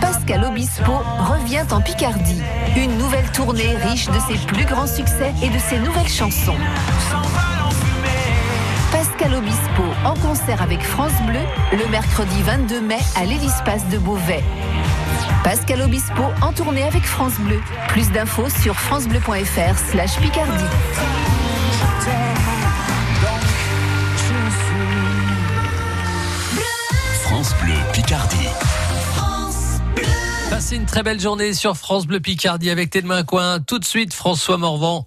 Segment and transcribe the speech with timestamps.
[0.00, 2.40] Pascal Obispo revient en Picardie.
[2.76, 6.56] Une nouvelle tournée riche de ses plus grands succès et de ses nouvelles chansons.
[8.92, 11.40] Pascal Obispo en concert avec France Bleu
[11.72, 14.44] le mercredi 22 mai à l'Hélispace de Beauvais.
[15.44, 17.60] Pascal Obispo en tournée avec France Bleu.
[17.88, 20.64] Plus d'infos sur francebleu.fr slash Picardie.
[27.22, 28.48] France Bleu Picardie.
[30.60, 33.60] Passez une très belle journée sur France Bleu Picardie avec Tes de Main Coin.
[33.60, 35.06] Tout de suite, François Morvan.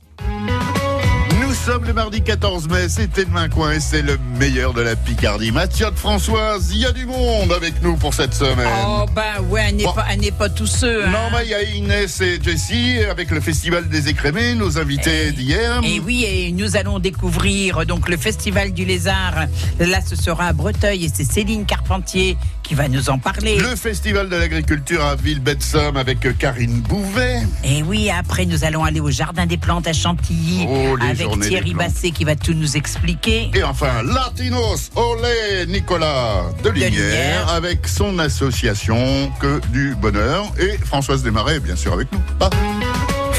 [1.39, 4.95] Nous sommes le mardi 14 mai, c'était demain coin et c'est le meilleur de la
[4.95, 5.51] Picardie.
[5.51, 8.67] Mathieu de Françoise, il y a du monde avec nous pour cette semaine.
[8.87, 9.93] Oh ben ouais, elle n'est Bon.
[9.93, 11.05] pas, elle n'est pas tous ceux.
[11.05, 11.11] hein.
[11.11, 15.31] Non, mais il y a Inès et Jessie avec le Festival des écrémés, nos invités
[15.31, 15.79] d'hier.
[15.83, 19.45] Et oui, et nous allons découvrir donc le Festival du Lézard.
[19.79, 23.57] Là, ce sera à Breteuil et c'est Céline Carpentier qui va nous en parler.
[23.57, 27.41] Le Festival de l'agriculture à Villebette-Somme avec Karine Bouvet.
[27.63, 31.73] Et oui, après, nous allons aller au Jardin des Plantes à Chantilly Oh, avec Thierry.
[31.73, 33.49] Basset qui va tout nous expliquer.
[33.53, 40.51] Et enfin, Latinos, olé, Nicolas de Linière, avec son association Que du Bonheur.
[40.59, 42.21] Et Françoise Desmarais, bien sûr, avec nous.
[42.39, 42.49] Ah.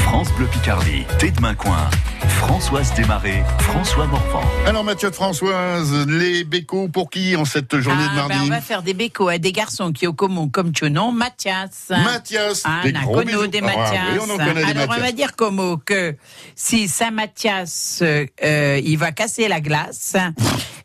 [0.05, 1.03] France Bleu Picardie.
[1.19, 1.89] Tes de Main Coin.
[2.27, 3.43] Françoise Desmarais.
[3.59, 4.41] François Morvan.
[4.67, 8.43] Alors, Mathieu de Françoise, les bécos pour qui en cette journée de Ah, ben, mardi
[8.45, 11.87] on va faire des bécos à des garçons qui ont comme, comme tu nom Mathias.
[11.89, 13.47] Mathias, Ah, des on gros bisous.
[13.47, 14.03] des Ah, Mathias.
[14.13, 14.99] oui, on en connaît des Alors, on Mathias.
[15.05, 16.15] va dire comme que
[16.55, 20.15] si Saint-Mathias, euh, euh, il va casser la glace,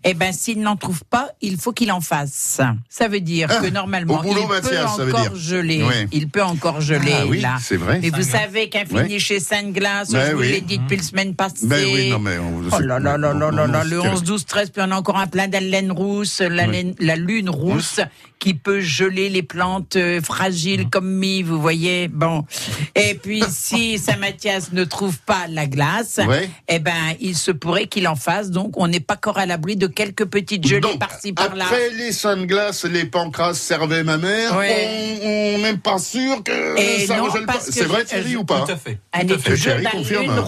[0.04, 2.60] eh ben, s'il n'en trouve pas, il faut qu'il en fasse.
[2.88, 5.36] Ça veut dire Ah, que normalement, boulot, il peut Mathias, ça veut encore dire.
[5.36, 5.82] geler.
[5.86, 5.94] Oui.
[6.12, 7.56] Il peut encore geler, Ah oui, là.
[7.60, 7.98] c'est vrai.
[8.02, 9.04] Mais vous savez qu'un Ouais.
[9.04, 10.50] fini chez Sainte-Glace, Ben je vous oui.
[10.52, 11.66] l'ai dit depuis la semaine passée.
[11.66, 14.22] Ben oui, non, mais on- Oh là là là là là là, le c'est- 11,
[14.22, 18.00] 12, 13, puis on a encore un plein d'haleine rousse, la, laine- la lune rousse,
[18.38, 22.08] qui peut geler les plantes euh, fragiles comme mi, vous voyez?
[22.08, 22.46] Bon.
[22.94, 26.48] Et puis, si Saint-Mathias ne trouve pas la glace, Ouais.
[26.68, 28.50] eh ben, il se pourrait qu'il en fasse.
[28.50, 31.64] Donc, on n'est pas encore à l'abri de quelques petites gelées par-ci, par-là.
[31.64, 34.56] Après les sunglasses, les pancras servaient ma mère.
[34.56, 35.18] Ouais.
[35.23, 37.58] On n'est pas sûr que Et ça non, regèle pas.
[37.61, 38.98] C'est vrai, Thierry, ou pas Tout à fait.
[39.27, 39.55] Tout à fait.
[39.55, 40.45] Thierry confirme.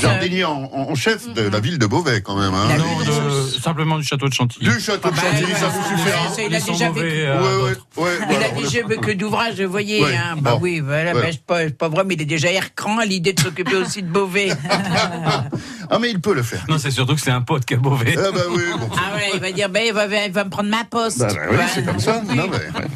[0.00, 2.54] Jardinier en, en chef de la ville de Beauvais, quand même.
[2.54, 2.68] hein.
[2.78, 4.68] Non, de- simplement du château de Chantilly.
[4.68, 5.80] Du château de bah, Chantilly, ouais, ça vous
[6.42, 7.16] ouais, il a déjà vécu.
[7.16, 10.04] Il a veux que d'ouvrage, vous voyez.
[10.04, 10.36] Hein.
[10.40, 13.76] Bah oui, voilà, c'est pas, vrai, mais il est déjà air-cran à l'idée de s'occuper
[13.76, 14.50] aussi de Beauvais.
[15.90, 16.64] Ah, mais il peut le faire.
[16.70, 18.14] Non, c'est surtout que c'est un pote qui a Beauvais.
[18.16, 18.62] Ah, bah oui,
[18.96, 21.18] ah ouais, il va dire, ben, il, va, il va me prendre ma poste.
[21.18, 21.64] Bah, bah oui, Ouais.
[21.74, 22.22] c'est comme ça.
[22.34, 22.86] Non, mais, ouais.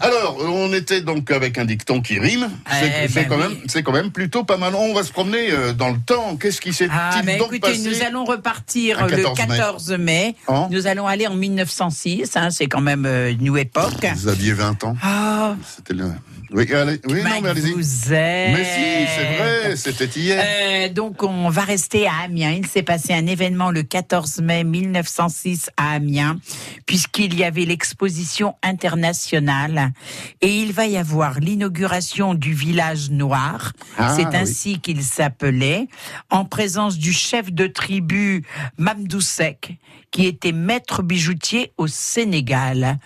[0.00, 2.50] Alors, on était donc avec un dicton qui rime.
[2.70, 3.82] C'est Eh quand, oui.
[3.82, 4.74] quand même plutôt pas mal.
[4.74, 6.36] On va se promener euh, dans le temps.
[6.36, 9.56] Qu'est-ce qui s'est-il Ah, mais donc écoutez, passé nous allons repartir Un le 14 mai.
[9.56, 10.36] 14 mai.
[10.48, 14.06] Hein nous allons aller en 1906, hein, c'est quand même euh, une new époque.
[14.16, 14.96] Vous aviez 20 ans.
[15.02, 16.06] Ah, C'était le.
[16.52, 17.72] Oui, allez- oui non, mais allez-y.
[17.72, 18.56] vous êtes.
[18.56, 20.42] Mais si, c'est vrai, c'était hier.
[20.44, 22.50] Euh, donc, on va rester à Amiens.
[22.50, 26.40] Il s'est passé un événement le 14 mai 1906 à Amiens,
[26.86, 29.92] puisqu'il y avait l'exposition internationale.
[30.40, 33.72] Et il va y avoir l'inauguration du village noir.
[33.96, 34.36] Ah, C'est oui.
[34.36, 35.86] ainsi qu'il s'appelait,
[36.30, 38.42] en présence du chef de tribu
[38.78, 39.76] Mamdoussek,
[40.10, 42.98] qui était maître bijoutier au Sénégal.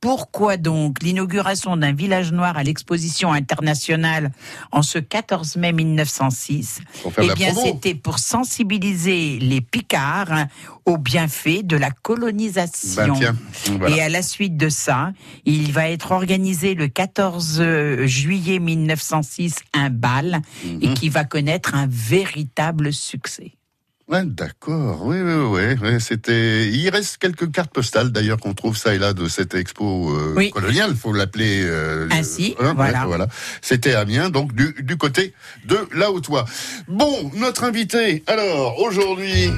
[0.00, 4.32] Pourquoi donc l'inauguration d'un village noir à l'exposition internationale
[4.72, 10.46] en ce 14 mai 1906 Pour faire de Eh bien, c'était pour sensibiliser les Picards
[10.86, 13.14] aux bienfaits de la colonisation.
[13.18, 13.36] Ben,
[13.78, 13.96] voilà.
[13.96, 15.12] Et à la suite de ça,
[15.44, 17.62] il va être organisé le 14
[18.06, 20.78] juillet 1906 un bal Mhm.
[20.82, 23.52] et qui va connaître un véritable succès.
[24.10, 25.02] Ouais, d'accord.
[25.04, 26.00] Oui, oui, oui, oui.
[26.00, 26.68] C'était.
[26.68, 30.34] Il reste quelques cartes postales d'ailleurs qu'on trouve ça et là de cette expo euh,
[30.36, 30.50] Oui.
[30.50, 30.96] coloniale.
[30.96, 33.28] Faut l'appeler euh, Ainsi, euh, ouais, voilà.
[33.62, 35.32] C'était Amiens, donc du, du côté
[35.66, 36.44] de la Haute-Oie.
[36.88, 38.24] Bon, notre invité.
[38.26, 39.50] Alors aujourd'hui,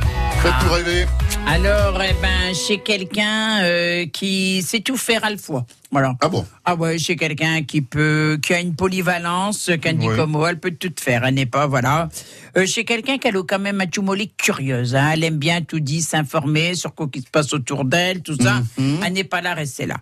[0.42, 1.06] faites tout rêver?
[1.46, 5.64] Alors, eh ben, chez quelqu'un euh, qui sait tout faire à la fois.
[5.92, 6.14] Voilà.
[6.22, 6.44] Ah bon?
[6.64, 10.58] Ah ouais, chez quelqu'un qui peut, qui a une polyvalence, qu'un dit comme moi, elle
[10.58, 12.08] peut tout faire, elle n'est pas, voilà.
[12.56, 15.80] Euh, chez quelqu'un qui a quand même un tumolie curieuse, hein, elle aime bien tout
[15.80, 18.62] dit, s'informer sur quoi qui se passe autour d'elle, tout ça.
[18.78, 19.00] Mhm.
[19.04, 19.96] Elle n'est pas là, restée là.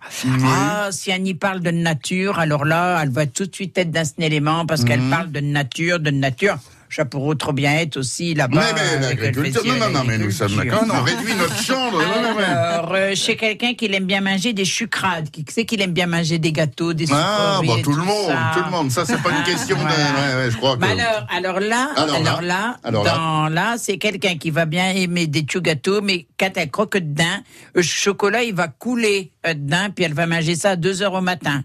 [0.45, 3.91] Ah, si elle y parle de nature, alors là, elle va tout de suite être
[3.91, 5.09] dans cet élément parce qu'elle Mhm.
[5.09, 6.57] parle de nature, de nature.
[7.05, 8.61] Pourrait trop bien être aussi là-bas.
[8.75, 12.01] Mais, l'agriculture, non, non, non, mais nous sommes d'accord, on réduit notre chambre.
[12.01, 16.07] Alors, euh, chez quelqu'un qui aime bien manger des sucrades, qui sait qu'il aime bien
[16.07, 18.51] manger des gâteaux, des Ah, bah, tout le monde, ça.
[18.53, 18.91] tout le monde.
[18.91, 19.81] Ça, c'est pas une question de.
[19.81, 19.95] Voilà.
[19.95, 20.83] Ouais, ouais, je crois que.
[20.83, 23.15] Alors, alors là, Alors alors, là, alors là.
[23.15, 26.97] dans là, c'est quelqu'un qui va bien aimer des petits gâteaux, mais quand elle croque
[26.97, 27.37] dedans,
[27.73, 31.13] le chocolat, il va couler euh, dedans, puis elle va manger ça à 2 heures
[31.13, 31.63] au matin.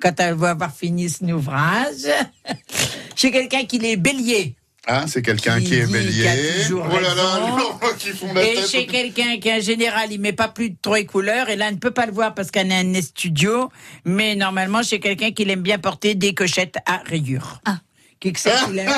[0.00, 2.06] Quand elle va avoir fini son ouvrage,
[3.16, 4.54] chez quelqu'un qui est bélier.
[4.90, 6.26] Ah, c'est quelqu'un Qui qui est bélier.
[6.72, 7.56] Oh là là, raison.
[7.56, 8.68] les enfants qui font la Et tête.
[8.68, 11.72] chez quelqu'un qui, en général, il met pas plus de trois couleurs, et là, on
[11.72, 13.68] ne peut pas le voir parce qu'on a un studio,
[14.06, 17.60] mais normalement, chez quelqu'un qui aime bien porter des cochettes à rayures.
[17.66, 17.76] Ah.
[18.20, 18.90] Qui que c'est qu'il aime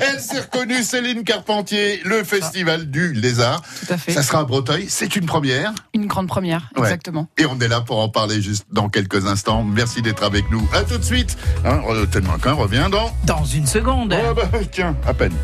[0.00, 3.60] Elle s'est reconnue, Céline Carpentier, le festival du lézard.
[3.86, 4.12] Tout à fait.
[4.12, 5.72] Ça sera à Breteuil, c'est une première.
[5.92, 6.82] Une grande première, Ouais.
[6.82, 7.28] exactement.
[7.38, 9.64] Et on est là pour en parler juste dans quelques instants.
[9.64, 10.68] Merci d'être avec nous.
[10.72, 11.36] À tout de suite.
[11.64, 11.80] Hein,
[12.10, 13.10] tellement qu'un revient dans.
[13.24, 14.12] Dans une seconde.
[14.14, 15.34] Ah bah, tiens, à peine.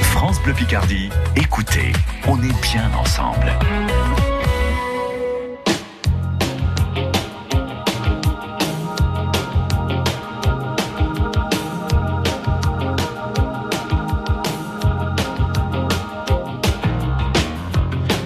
[0.00, 1.92] France Bleu Picardie, écoutez,
[2.26, 3.52] on est bien ensemble.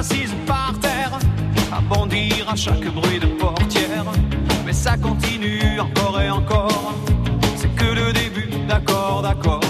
[0.00, 1.18] assise par terre.
[1.70, 4.06] À bondir à chaque bruit de portière.
[4.64, 6.94] Mais ça continue encore et encore.
[7.56, 9.69] C'est que le début, d'accord, d'accord.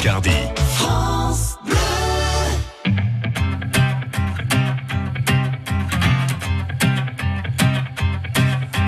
[0.00, 0.30] Picardie.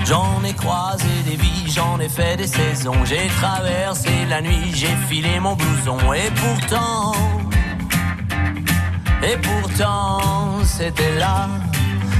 [0.05, 3.05] J'en ai croisé des vies, j'en ai fait des saisons.
[3.05, 5.97] J'ai traversé la nuit, j'ai filé mon blouson.
[6.13, 7.11] Et pourtant,
[9.21, 11.47] et pourtant, c'était là.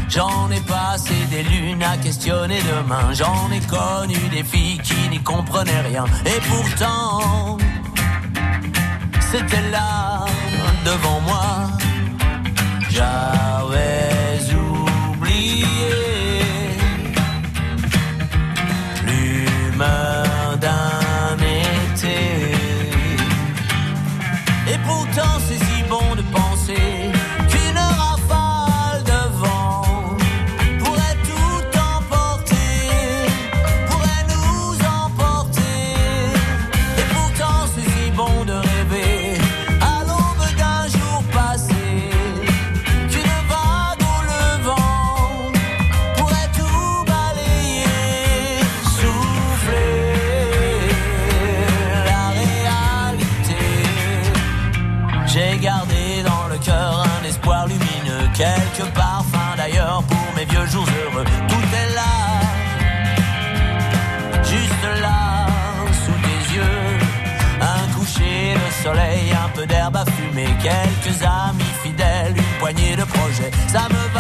[0.07, 3.11] J'en ai passé des lunes à questionner demain.
[3.13, 6.05] J'en ai connu des filles qui n'y comprenaient rien.
[6.27, 7.57] Et pourtant,
[9.33, 10.25] c'était là,
[10.85, 11.43] devant moi.
[70.63, 73.51] Quelques amis fidèles, une poignée de projets.
[73.67, 74.12] Ça me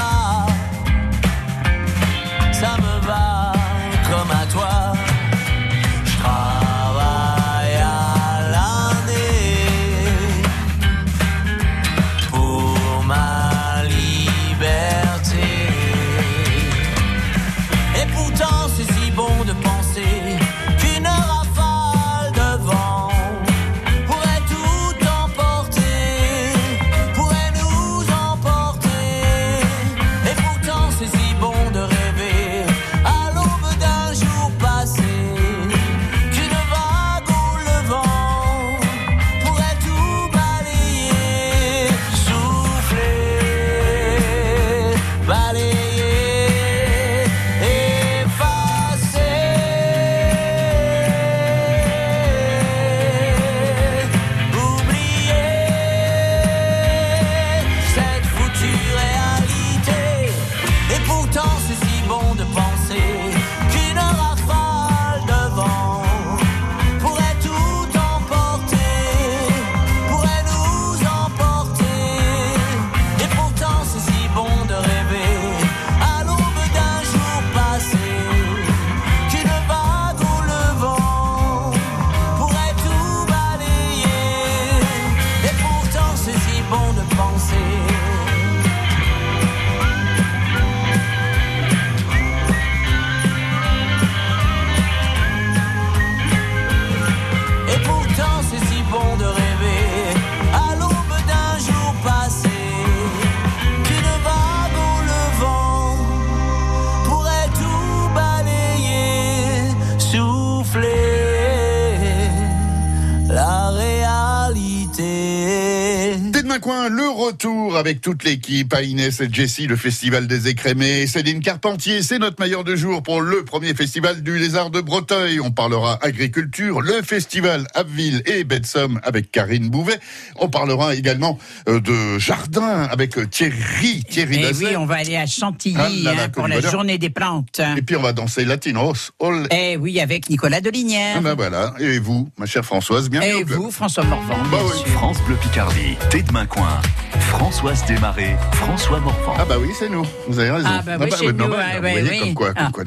[116.59, 121.07] coin, le retour avec toute l'équipe, à Inès et Jessie, le festival des écrémés.
[121.07, 125.39] Céline Carpentier, c'est notre meilleur de jour pour le premier festival du lézard de Breteuil.
[125.39, 129.99] On parlera agriculture, le festival Abbeville et Betsom avec Karine Bouvet.
[130.37, 134.49] On parlera également euh, de jardin avec euh, Thierry, Thierry Et.
[134.51, 136.71] Eh oui, on va aller à Chantilly Ah là là, hein, pour la bonheur.
[136.71, 137.61] journée des plantes.
[137.77, 139.11] Et puis on va danser Latinos.
[139.21, 139.47] All...
[139.51, 141.15] Eh oui, avec Nicolas Delinière.
[141.17, 141.73] Ah ben voilà.
[141.79, 143.59] Et vous, ma chère Françoise, bienvenue Et au club.
[143.59, 144.91] vous, François Morvan, Bah oui.
[144.91, 145.97] France Bleu Picardie.
[146.09, 146.81] Tête main coin.
[147.29, 148.37] Françoise Desmarais.
[148.53, 149.35] François Morvan.
[149.39, 150.05] Ah bah oui, c'est nous.
[150.27, 150.67] Vous avez raison.
[150.69, 152.19] Ah bah oui, c'est nous, bah, ouais, vous ouais, voyez oui.
[152.19, 152.71] comme quoi, comme Ah.
[152.71, 152.83] quoi.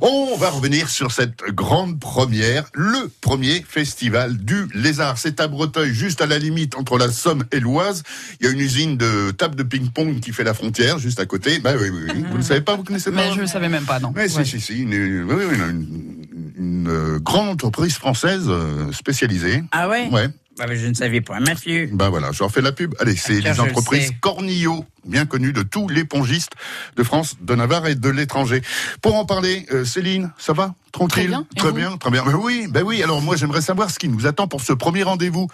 [0.00, 5.18] On va revenir sur cette grande première, le premier festival du lézard.
[5.18, 8.02] C'est à Breteuil, juste à la limite entre la Somme et l'Oise.
[8.40, 11.26] Il y a une usine de table de ping-pong qui fait la frontière, juste à
[11.26, 11.58] côté.
[11.58, 12.24] Bah oui, oui, oui.
[12.30, 14.12] Vous ne savez pas, vous connaissez pas Mais je ne savais même pas, non.
[14.16, 14.78] Oui, si, si, si.
[14.82, 16.16] Une, oui, une-
[16.58, 19.62] une, euh, grande entreprise française euh, spécialisée.
[19.72, 20.08] Ah ouais?
[20.10, 20.28] Ouais.
[20.60, 21.88] Bah, Je ne savais pas, Mathieu.
[21.90, 22.94] Bah voilà, je refais la pub.
[23.00, 24.12] Allez, c'est tiens, les le entreprises.
[24.20, 26.52] Cornillo, bien connues de tous les pongistes
[26.96, 28.60] de France, de Navarre et de l'étranger.
[29.00, 30.74] Pour en parler, euh, Céline, ça va?
[30.92, 31.22] Tranquille?
[31.22, 31.46] Très bien.
[31.56, 32.24] Très bien, très bien.
[32.24, 33.02] Ben oui, ben oui.
[33.02, 35.48] Alors moi, j'aimerais savoir ce qui nous attend pour ce premier rendez-vous.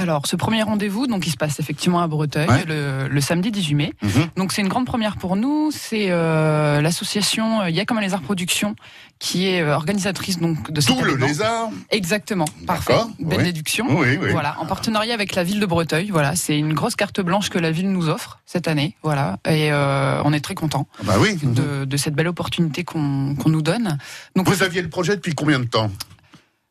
[0.00, 2.64] Alors, ce premier rendez-vous, donc, il se passe effectivement à Breteuil Ouais.
[2.66, 3.92] le, le samedi 18 mai.
[4.02, 4.10] Mhm.
[4.36, 5.70] Donc, c'est une grande première pour nous.
[5.72, 8.74] C'est euh, l'association euh, Yakama Les Arts Productions
[9.18, 11.68] qui est euh, organisatrice donc de cet Tout le lézard.
[11.90, 12.94] Exactement, parfait.
[12.94, 13.44] D'accord, Belle oui.
[13.44, 13.86] déduction.
[13.90, 14.30] Oui, oui.
[14.32, 16.08] Voilà, en partenariat avec la ville de Breteuil.
[16.10, 18.96] Voilà, c'est une grosse carte blanche que la ville nous offre cette année.
[19.02, 21.36] Voilà, et euh, on est très content Bah oui.
[21.42, 23.98] de, de cette belle opportunité qu'on nous donne.
[24.36, 25.90] Donc, Vous aviez le projet depuis combien de temps?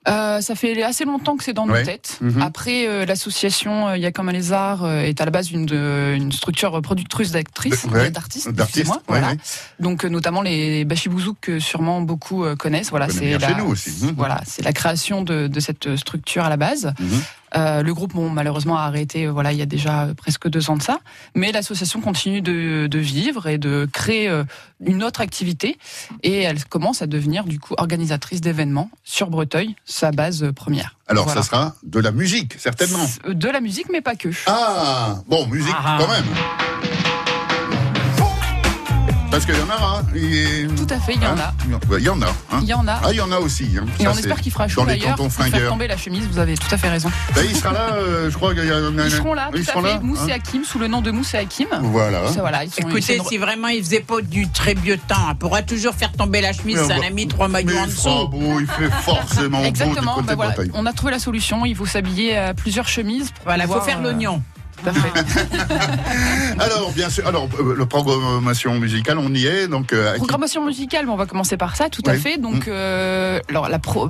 [0.08, 1.80] Euh, ça fait assez longtemps que c'est dans Ouais.
[1.82, 2.18] nos têtes.
[2.22, 2.42] Mhm.
[2.42, 5.52] Après, euh, l'association euh, Il y a comme les arts euh, est à la base
[5.52, 9.32] une, de- une structure productrice d'actrices, ouais, et d'artistes, d'artistes, ouais, voilà.
[9.32, 9.38] ouais.
[9.80, 12.90] Donc euh, notamment les Bachibouzouk que sûrement beaucoup euh, connaissent.
[12.92, 13.90] Voilà, On connaît c'est bien la, chez nous aussi.
[14.06, 14.14] Mhm.
[14.16, 16.94] voilà, c'est la création de, de cette structure à la base.
[17.00, 17.22] Mhm.
[17.56, 19.26] Euh, le groupe, bon, malheureusement, a arrêté.
[19.26, 21.00] euh, Voilà, il y a déjà euh, presque deux ans de ça.
[21.36, 24.44] Mais l'association continue de, de vivre et de créer euh,
[24.86, 25.78] une autre activité.
[26.24, 30.96] Et elle commence à devenir du coup organisatrice d'événements sur Breteuil, sa base première.
[31.08, 31.42] Alors, Voilà.
[31.42, 33.06] ça sera de la musique, certainement.
[33.28, 34.30] De la musique, mais pas que.
[34.46, 35.98] Ah, bon, musique Ah.
[36.00, 36.26] quand même.
[39.32, 40.02] Parce qu'il y en a, hein.
[40.16, 41.54] Il Tout à fait, il y en a.
[42.00, 42.26] Il y en a.
[42.52, 42.60] hein.
[42.64, 43.00] Il y en a.
[43.04, 43.70] Ah, il y en a aussi.
[43.80, 43.86] hein.
[44.00, 45.70] Et Ça, on c'est espère qu'il fera chaud Dans les d'ailleurs cantons pour faire fringueurs.
[45.72, 46.26] tomber la chemise.
[46.32, 47.12] Vous avez tout à fait raison.
[47.36, 49.66] Ben, il sera là, euh, je crois qu'il y a Ils seront là, Ils tout
[49.72, 49.94] seront à fait.
[49.94, 50.28] là, Mousse hein.
[50.30, 51.68] et Hakim, sous le nom de Mousse et Hakim.
[51.84, 52.28] Voilà.
[52.32, 54.98] Ça, voilà, ils sont- c'est Écoutez, une- si vraiment il faisait pas du très vieux
[54.98, 57.28] temps, on pourra toujours faire tomber la chemise, Mais ça on en va- a mis
[57.28, 58.28] trois maillots en il dessous.
[58.30, 61.66] beau, il fait forcément beau du Exactement, côté bah voilà, on a trouvé la solution.
[61.68, 63.30] Il faut s'habiller à plusieurs chemises.
[63.32, 64.42] pour Voilà, faut pouvoir, faire euh, l'oignon.
[66.60, 71.10] Alors, bien sûr, alors, euh, la programmation musicale, on y est, donc, euh, Programmation musicale,
[71.10, 72.38] on va commencer par ça, tout à fait.
[72.38, 74.10] Donc, euh, alors la pro.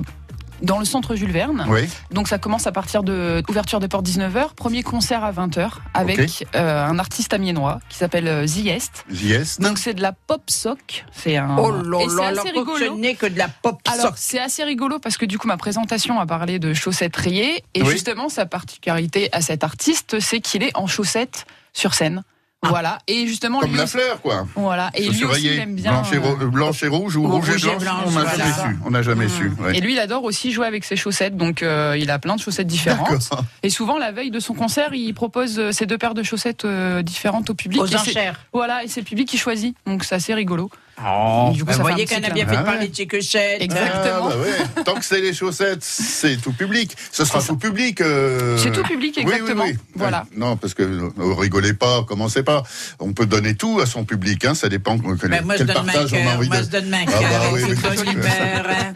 [0.62, 1.64] Dans le centre Jules Verne.
[1.68, 5.70] Oui, Donc ça commence à partir de ouverture des portes 19h, premier concert à 20h
[5.94, 9.04] avec euh, un artiste amiénois qui s'appelle euh, Ziest.
[9.10, 9.58] yes.
[9.60, 12.44] Donc c'est de la pop sock, c'est un Oh là et c'est là, assez alors
[12.44, 12.78] que rigolo.
[12.96, 14.14] ce n'est que de la pop Alors, sock.
[14.16, 17.64] c'est assez rigolo parce que du coup, ma présentation a parlé de chaussettes rayées.
[17.74, 17.90] Et Oui.
[17.90, 22.22] justement, sa particularité à cet artiste, c'est qu'il est en chaussettes sur scène.
[22.68, 22.98] Voilà.
[23.08, 24.46] Et justement, Comme lui la fleur, quoi.
[24.54, 24.90] voilà.
[24.94, 25.92] Et lui aussi, il aime bien.
[25.92, 28.02] Blanche et, ro- euh, blanche et rouge ou ou rouge et rouge et blanche, blanche,
[28.06, 28.36] on n'a voilà.
[28.36, 28.78] jamais su.
[28.84, 29.28] On n'a jamais Mmh.
[29.30, 29.52] su.
[29.60, 29.78] ouais.
[29.78, 31.36] Et lui, il adore aussi jouer avec ses chaussettes.
[31.38, 33.30] Donc, euh, il a plein de chaussettes différentes.
[33.62, 36.66] Et souvent, la veille de son concert, il propose euh, ces deux paires de chaussettes
[36.66, 37.80] euh, différentes au public.
[37.80, 38.38] Aux enchères.
[38.52, 39.74] Voilà, et c'est le public qui choisit.
[39.86, 40.70] Donc, c'est assez rigolo.
[41.06, 43.62] Oh, Du coup, bah, voyez qu'on a bien fait de parler de chez Cochette.
[43.62, 44.28] Exactement.
[44.30, 44.36] Ah, bah
[44.76, 44.82] ouais.
[44.84, 46.94] Tant que c'est les chaussettes, c'est tout public.
[47.12, 48.00] Ce sera tout public.
[48.00, 49.64] euh, C'est tout public, oui, oui, exactement.
[49.64, 49.76] oui.
[49.94, 50.26] Voilà.
[50.36, 52.62] Non, parce que euh, rigolez pas, commencez pas.
[52.98, 55.64] On peut donner tout à son public, hein, ça dépend euh, quel, Ben, moi, je
[55.64, 56.64] quel donne ma partage on a envie moi, de.
[56.64, 58.92] je donne ma Ah, bah oui, hein.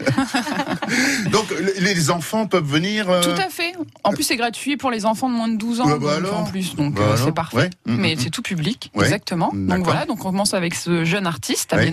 [1.31, 1.45] Donc
[1.79, 3.09] les enfants peuvent venir.
[3.09, 3.73] euh, Tout à fait.
[4.03, 5.85] En plus, c'est gratuit pour les enfants de moins de 12 ans.
[5.87, 6.39] Bah donc, alors.
[6.39, 7.57] en plus, donc Bah euh, c'est parfait.
[7.57, 7.69] Ouais.
[7.85, 9.05] Mm, Mais c'est tout public, Ouais.
[9.05, 9.51] exactement.
[9.53, 11.85] Donc voilà, donc on commence avec ce jeune artiste Ouais.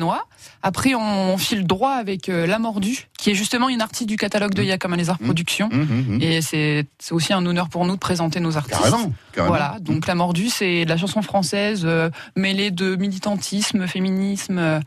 [0.62, 4.54] Après, on file droit avec euh, La Mordue, qui est justement une artiste du catalogue
[4.54, 5.24] de Yakama Les Arts Mm.
[5.24, 5.68] Productions.
[5.72, 6.18] hum, hum, hum.
[6.22, 8.78] Et c'est c'est aussi un honneur pour nous de présenter nos artistes.
[8.80, 9.54] Carrément, carrément.
[9.56, 14.80] Voilà, donc La Mordue, c'est de la chanson française euh, mêlée de militantisme, féminisme euh,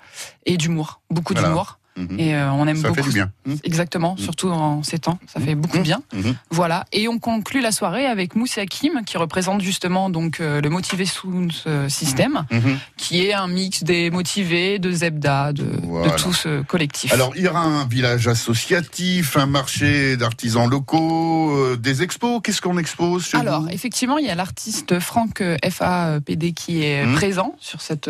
[0.46, 1.02] et d'humour.
[1.10, 1.50] Beaucoup Voilà.
[1.50, 1.80] d'humour.
[1.98, 2.20] Mhm.
[2.20, 2.96] Et euh, on aime Ça beaucoup.
[3.04, 3.32] fait du bien.
[3.48, 3.58] Hum.
[3.64, 5.18] Exactement, surtout en ces temps.
[5.28, 6.02] Ça fait beaucoup de bien.
[6.14, 6.36] Mhm.
[6.52, 6.86] Voilà.
[6.92, 11.06] Et on conclut la soirée avec Mousse Hakim, qui représente justement donc euh, le Motivé
[11.06, 11.54] Sound
[11.88, 12.78] System, Mhm.
[12.98, 16.16] qui est un mix des motivés, de Zebda, de, Voilà.
[16.16, 17.14] de tout ce collectif.
[17.14, 22.42] Alors, il y aura un village associatif, un marché d'artisans locaux, euh, des expos.
[22.44, 27.16] Qu'est-ce qu'on expose chez Alors, effectivement, il y a l'artiste Franck FAPD qui est Mhm.
[27.16, 28.10] présent sur cette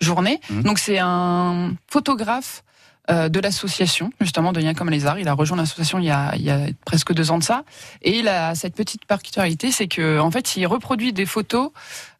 [0.00, 0.40] journée.
[0.50, 0.62] Mhm.
[0.64, 2.62] Donc, c'est un photographe
[3.10, 5.18] de l'association, justement, de Liens comme les Arts.
[5.18, 7.64] Il a rejoint l'association il, y a- il y a presque deux ans de ça.
[8.02, 11.70] Et il a cette petite particularité, c'est que en fait, il reproduit des photos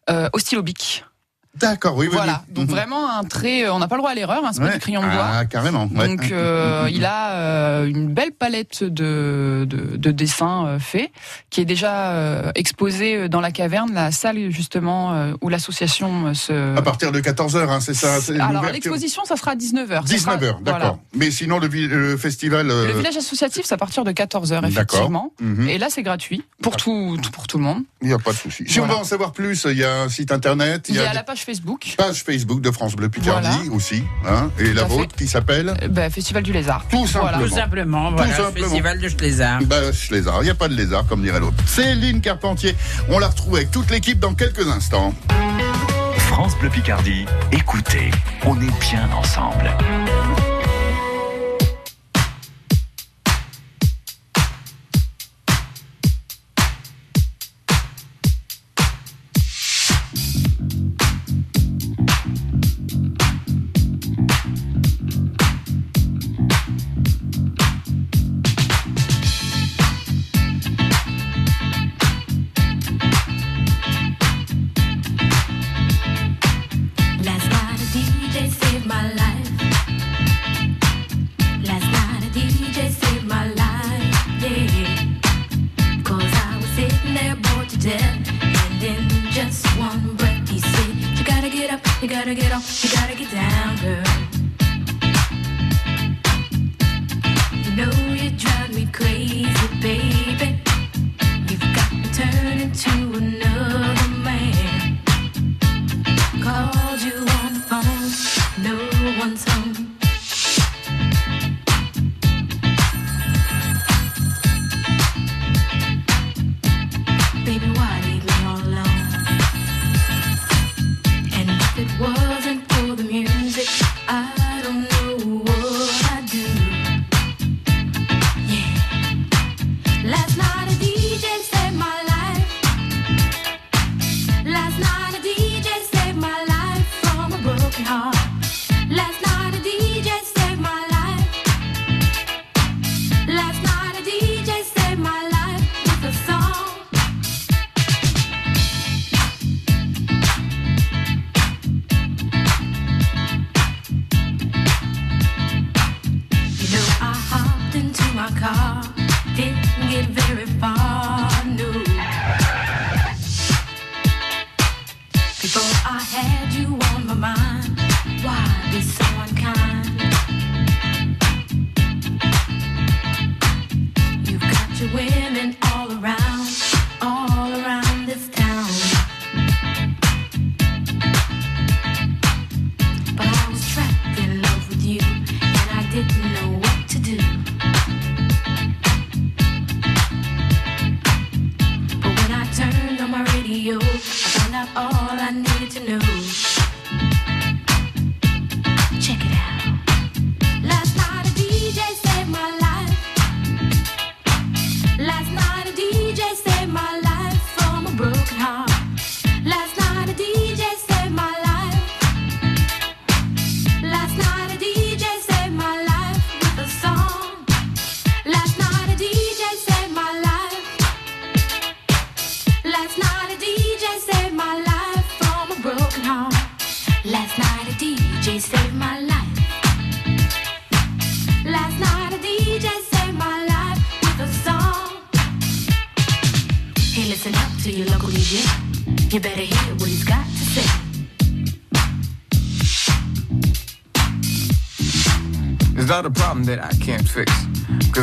[0.09, 0.39] euh, au.
[1.59, 2.13] D'accord, oui, oui.
[2.15, 2.43] Voilà.
[2.49, 2.53] oui.
[2.55, 2.71] Donc, Mhm.
[2.75, 4.73] vraiment, un trait, euh, on n'a pas le droit à l'erreur, hein, c'est pas Ouais.
[4.73, 5.27] du crayon de bois.
[5.33, 5.87] Ah, carrément.
[5.95, 6.07] ouais.
[6.07, 11.11] Donc euh, il a euh, une belle palette de, de, de dessins euh, faits
[11.49, 16.75] qui est déjà exposée dans la caverne, la salle justement où l'association se...
[16.77, 20.03] À partir de 14h, hein, c'est ça Alors l'exposition ça sera à 19h.
[20.05, 20.99] 19h, d'accord.
[21.15, 22.67] Mais sinon, le, festival.
[22.67, 24.65] Le village associatif c'est à partir de 14h D'accord.
[24.69, 25.31] effectivement.
[25.41, 25.69] mhm.
[25.69, 27.83] Et là c'est gratuit pour tout, tout- pour tout le monde.
[28.01, 28.63] Il n'y a pas de souci.
[28.67, 31.07] Si on veut en savoir plus, il y a un site internet, Il y a
[31.09, 33.71] des la page Facebook, pages Facebook de France Bleu Picardie Voilà.
[33.71, 34.03] aussi.
[34.27, 36.85] Hein, et la vôtre qui s'appelle euh, bah, Festival du Lézard.
[36.89, 37.43] Tout simplement.
[37.43, 38.67] Tout simplement, voilà, simplement.
[38.67, 39.61] festival de Schlézard.
[39.65, 39.77] Bah,
[40.09, 40.37] lézard.
[40.41, 41.57] Il n'y a pas de lézard, comme dirait l'autre.
[41.67, 42.75] Céline Carpentier.
[43.09, 45.13] On la retrouve avec toute l'équipe dans quelques instants.
[46.17, 48.09] France Bleu Picardie, écoutez,
[48.45, 49.69] on est bien ensemble.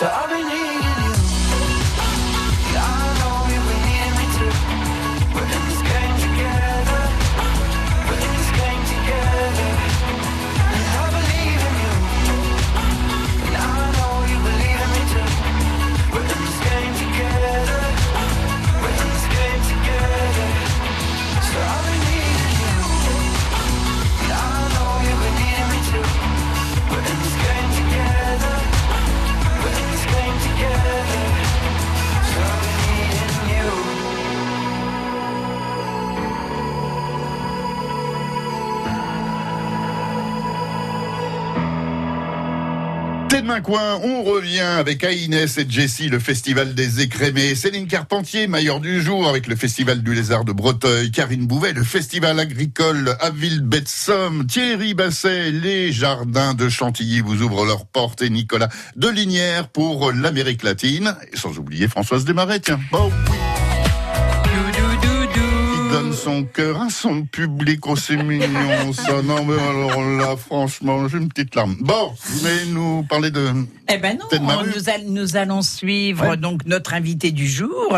[0.00, 1.09] So I've been needing
[43.52, 47.56] On revient avec Aïnès et Jessie, le festival des écrémés.
[47.56, 51.10] Céline Carpentier, mailleur du jour avec le festival du lézard de Breteuil.
[51.10, 53.30] Karine Bouvet, le festival agricole à.
[54.46, 58.22] Thierry Basset, les jardins de Chantilly vous ouvrent leurs portes.
[58.22, 61.16] Et Nicolas Delinière pour l'Amérique latine.
[61.32, 62.78] Et sans oublier Françoise Desmarais, tiens.
[62.92, 63.10] Oh.
[66.22, 69.22] Son cœur à son public, oh c'est mignon ça.
[69.22, 71.76] Non mais alors là, franchement, j'ai une petite larme.
[71.80, 73.50] Bon, vous voulez nous parler de...
[73.90, 74.26] Eh ben non,
[74.64, 76.36] nous, nous allons suivre Ouais.
[76.36, 77.96] donc notre invité du jour.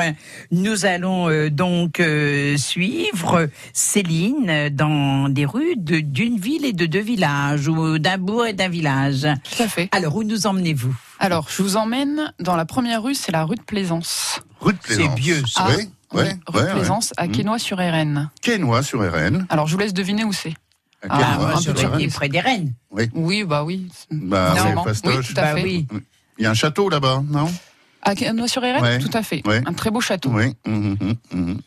[0.53, 6.87] Nous allons euh, donc euh, suivre Céline dans des rues de- d'une ville et de
[6.87, 9.27] deux villages, ou d'un bourg et d'un village.
[9.57, 9.89] Tout à fait.
[9.93, 10.95] Alors, où nous emmenez-vous?
[11.19, 14.41] Alors, je vous emmène dans la première rue, c'est la rue de Plaisance.
[14.61, 15.07] Rue de Plaisance.
[15.17, 15.67] C'est vieux, ça.
[15.69, 17.33] Oui, Oui, ouais, rue ouais, de Plaisance, à Mm.
[17.33, 18.31] Quesnoy-sur-Érène.
[18.41, 19.47] Quesnoy sur RN.
[19.49, 20.55] Alors, je vous laisse deviner où c'est.
[21.03, 22.11] À Ah, Quesnoy un sur RN.
[22.11, 22.73] Près des Rennes.
[23.15, 23.89] Oui, bah oui.
[24.11, 25.63] Bah, Non, c'est oui, tout à Bah fait.
[25.63, 25.87] oui.
[26.39, 27.51] Il y a un château là-bas, non?
[28.03, 28.99] À Quesnoy-sur-Érène, Ouais.
[28.99, 29.43] tout à fait.
[29.47, 30.31] Un très beau château.
[30.31, 30.55] Oui.
[30.67, 31.59] mhm, mhm, mhm.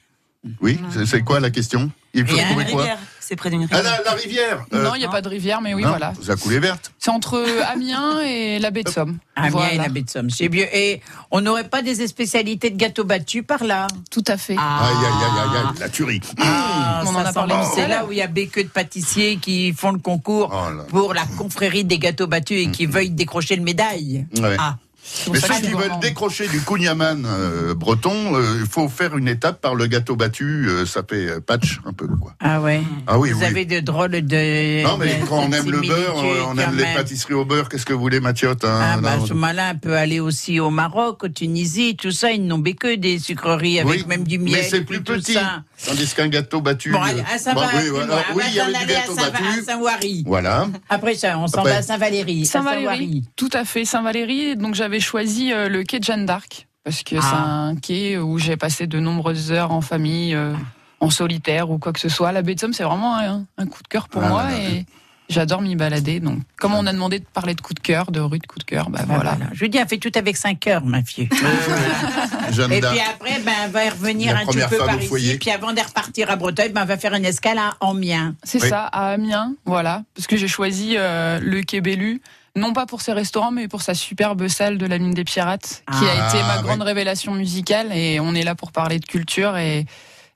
[0.61, 1.91] Oui, c'est- quoi la question?
[2.13, 2.85] Il a trouver quoi?
[3.19, 4.01] C'est près d'une Ah, rivière.
[4.05, 6.13] la, la rivière euh, Non, il n'y a pas de rivière, mais oui, non, voilà.
[6.27, 6.91] La coulée verte.
[6.99, 9.17] C'est entre Amiens et la baie de Somme.
[9.35, 9.73] Amiens Voilà.
[9.73, 10.29] et la baie de Somme.
[10.29, 10.45] C'est.
[10.45, 13.87] Et on n'aurait pas des spécialités de gâteaux battus par là?
[14.11, 14.55] Tout à fait.
[14.59, 14.87] Ah.
[14.87, 16.21] Aïe, aïe, aïe, aïe, la tuerie.
[16.39, 19.37] Ah, On ça en a parlé C'est là où il y a Béqueux de pâtissiers
[19.37, 23.55] qui font le concours Oh pour la confrérie des gâteaux battus et qui veuillent décrocher
[23.55, 24.27] le médaille.
[24.39, 24.55] Ouais.
[24.59, 24.77] Ah,
[25.31, 29.61] Mais ceux qui veulent décrocher du kouign-amann euh, breton, euh, il faut faire une étape
[29.61, 30.65] par le gâteau battu.
[30.67, 32.33] euh, ça fait patch un peu, quoi.
[32.39, 32.81] ah ouais.
[33.07, 33.45] Ah oui, Vous oui.
[33.45, 34.83] avez de drôles de.
[34.83, 36.15] Non, mais de- quand on aime le beurre,
[36.47, 36.95] on aime les même.
[36.95, 37.69] pâtisseries au beurre.
[37.69, 41.23] Qu'est-ce que vous voulez, Mathiote hein, Ah, bah, ce malin peut aller aussi au Maroc,
[41.23, 42.31] au Tunisie, tout ça.
[42.31, 44.53] Ils n'ont que des sucreries avec Oui, même du miel.
[44.55, 45.33] Mais c'est plus tout petit.
[45.33, 45.63] ça.
[45.85, 46.91] Tandis qu'un gâteau battu.
[46.91, 48.23] Bon, allez, à saint bah, oui, voilà.
[48.33, 49.63] Oui, il y avait du gâteau à.
[49.65, 50.23] Saint-Wary.
[50.25, 50.67] Voilà.
[50.89, 52.45] Après ça, on s'en va à Saint-Valéry.
[52.45, 54.55] Saint-Valéry, tout à fait, Saint-Valéry.
[54.55, 57.69] Donc j'avais choisi euh, le quai de Jeanne d'Arc parce que c'est Ah.
[57.69, 60.53] un quai où j'ai passé de nombreuses heures en famille, euh,
[60.99, 62.31] en solitaire ou quoi que ce soit.
[62.31, 64.51] La baie de Somme, c'est vraiment un, un coup de cœur pour Ah, moi là,
[64.51, 64.57] là.
[64.59, 64.85] et
[65.27, 66.19] j'adore m'y balader.
[66.19, 68.59] Donc, comme on a demandé de parler de coup de cœur, de rue de coup
[68.59, 69.31] de cœur, bah, Bah, voilà.
[69.35, 69.49] voilà.
[69.53, 71.27] Je vous dis, elle fait tout avec 5 heures, ma fille.
[72.51, 75.29] Jeanne Et puis après, ben, elle va revenir La un petit peu par au foyer.
[75.29, 75.37] ici.
[75.39, 78.35] Puis avant de repartir à Breteuil, ben, elle va faire une escale à Amiens.
[78.43, 78.69] C'est Oui.
[78.69, 80.03] ça, à Amiens, voilà.
[80.15, 82.21] Parce que j'ai choisi euh, le quai Bellu,
[82.55, 85.83] non pas pour ses restaurants, mais pour sa superbe salle de la mine des pirates,
[85.91, 86.63] qui a Ah, été ma oui.
[86.63, 87.91] grande révélation musicale.
[87.93, 89.57] Et on est là pour parler de culture.
[89.57, 89.85] Et,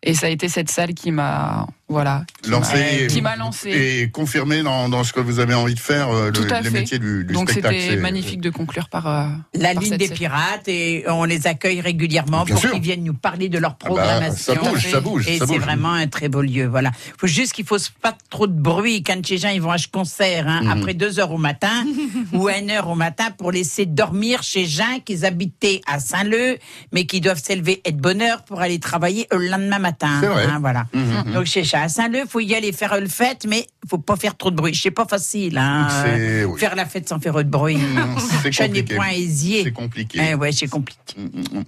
[0.04, 3.36] et ça a été cette salle qui m'a, voilà, qui Lancé m'a- et- qui m'a
[3.36, 3.70] lancé.
[3.72, 6.62] Et confirmé dans, dans ce que vous avez envie de faire, euh, le, Tout à
[6.62, 6.80] les fait.
[6.80, 7.76] métiers du, du Donc spectacle.
[7.76, 9.26] c'était c'est- magnifique de conclure par euh,
[9.56, 10.18] La par ligne cette des scène.
[10.18, 12.72] pirates et on les accueille régulièrement Bien pour sûr.
[12.72, 14.54] qu'ils viennent nous parler de leur Ah bah, programmation.
[14.54, 15.64] ça bouge, ça bouge, Et ça c'est bouge.
[15.64, 16.68] vraiment un très beau lieu.
[16.68, 16.92] Voilà.
[17.20, 19.88] Faut juste qu'il faut pas trop de bruit quand les gens ils vont à ce
[19.88, 20.72] concert hein, Mhm.
[20.82, 21.86] après deux heures au matin
[22.34, 26.58] ou à une heure au matin pour laisser dormir chez gens qui habitaient à Saint-Leu
[26.92, 30.18] mais qui doivent s'élever et de bonne heure pour aller travailler le lendemain matin.
[30.22, 30.46] C'est vrai.
[30.46, 30.86] hein, voilà.
[30.94, 31.34] Mhm.
[31.34, 34.36] Donc chez ça à Saint-Leu, faut y aller faire le fête, mais faut pas faire
[34.38, 34.76] trop de bruit.
[34.76, 35.58] C'est pas facile.
[35.58, 35.88] Hein,
[36.48, 36.60] oui.
[36.60, 37.78] Faire la fête sans faire de bruit.
[38.44, 39.08] C'est Je n'ai point.
[39.64, 40.20] C'est compliqué.
[40.32, 41.00] Eh ouais, c'est compliqué.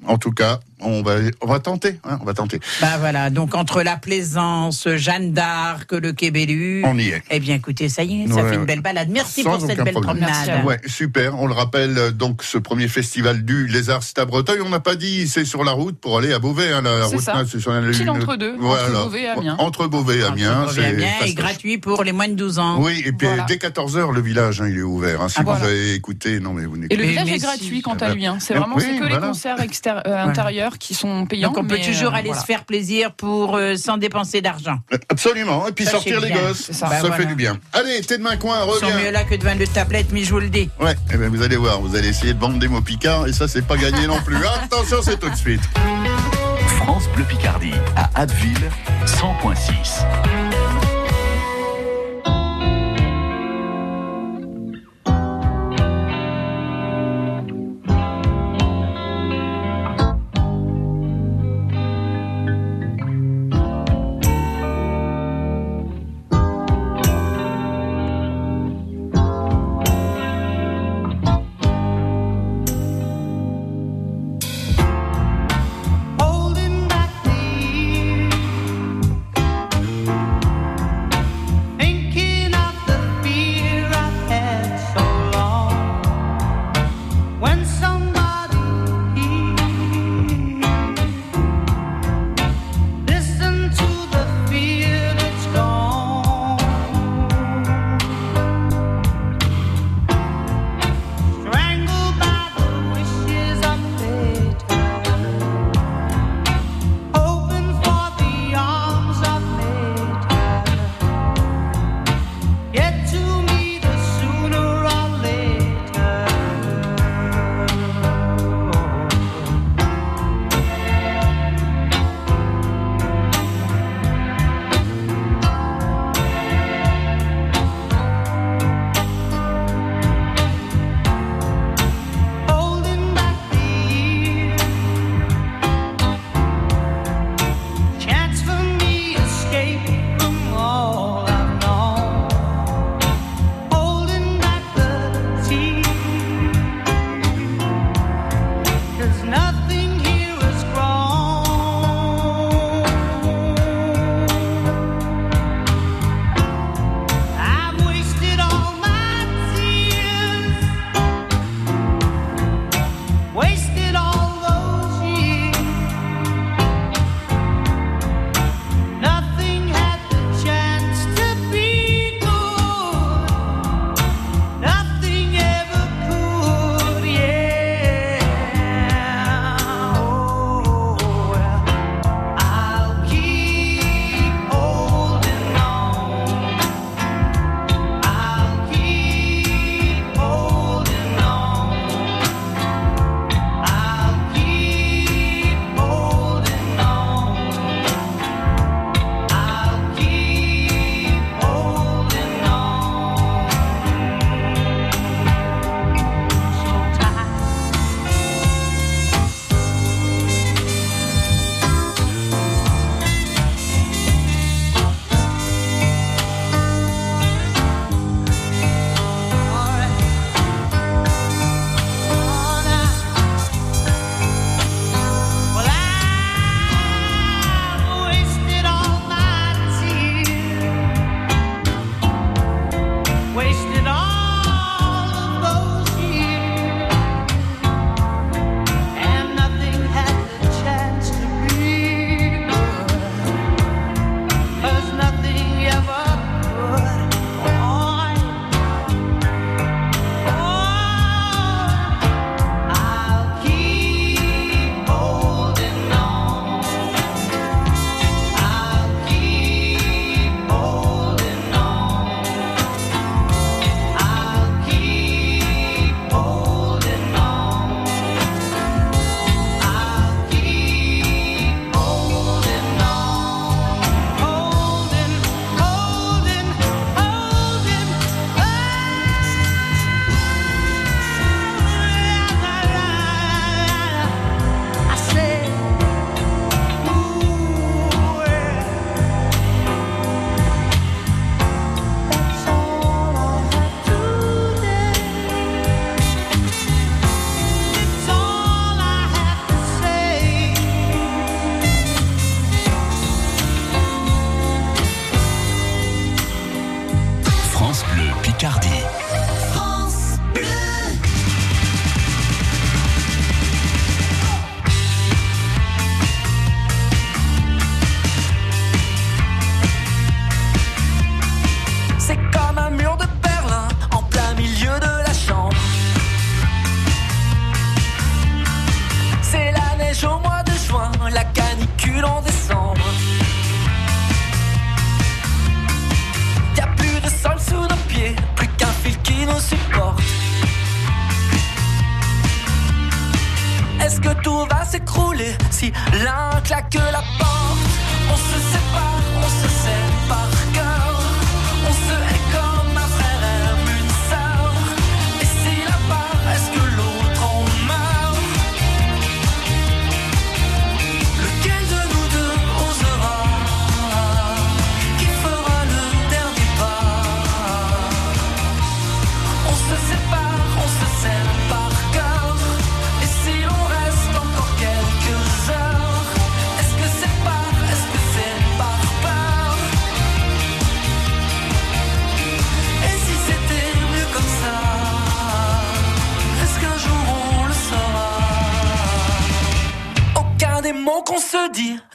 [0.08, 2.00] En tout cas, on va, on va tenter.
[2.04, 2.60] hein, on va tenter.
[2.82, 6.84] Bah voilà, donc entre la Plaisance, Jeanne d'Arc, le Québélu.
[6.86, 7.24] On y est.
[7.32, 9.10] Eh bien écoutez, ça y est, ça Ouais, fait une belle balade.
[9.10, 10.26] Merci pour cette belle problème.
[10.26, 10.66] promenade.
[10.66, 11.40] Ouais, super.
[11.40, 14.62] On le rappelle, euh, donc ce premier festival du Lézard, c'est à Breteuil.
[14.62, 16.72] On n'a pas dit, c'est sur la route pour aller à Beauvais.
[16.72, 19.04] hein, la, C'est sur la- une- entre deux, entre Voilà.
[19.04, 19.56] Beauvais et Amiens.
[19.60, 20.64] Entre Beauvais et Amiens.
[20.64, 21.36] Entre c'est Beauvais et Amiens, et fastoche.
[21.36, 22.78] gratuit pour les moins de 12 ans.
[22.82, 23.44] Oui, et puis Voilà.
[23.48, 25.22] dès 14h, le village, hein, il est ouvert.
[25.22, 25.66] hein, si Ah, vous voilà.
[25.66, 28.06] avez écouté, non mais vous Et le n'écoutez village mais est si, gratuit quant ça
[28.06, 28.16] à va.
[28.16, 28.26] lui.
[28.26, 28.38] hein.
[28.40, 29.16] C'est Oui, vraiment c'est que voilà.
[29.16, 29.58] les concerts
[30.08, 31.50] euh, intérieurs qui sont payants.
[31.50, 32.42] Donc on peut toujours euh, aller voilà.
[32.42, 34.80] se faire plaisir pour euh, sans dépenser d'argent.
[35.10, 35.68] Absolument.
[35.68, 36.42] Et puis Ça, sortir les bien.
[36.48, 36.88] gosses, ça, ça.
[37.02, 37.58] Bah, fait du bien.
[37.74, 39.12] Allez, t'es de main coin, Ils sont mieux reviens.
[39.12, 40.70] là que devant le tablette, mais je vous le dis.
[40.80, 43.34] Ouais, eh ben, vous allez voir, vous allez essayer de vendre des mots picards et
[43.34, 44.38] ça, c'est pas gagné non plus.
[44.64, 45.62] Attention, c'est tout de suite.
[46.84, 48.72] France Bleu Picardie à Abbeville
[49.06, 50.51] 100.6.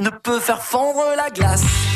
[0.07, 1.95] ne peut faire fondre la glace.